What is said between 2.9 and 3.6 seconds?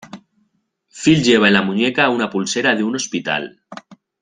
hospital.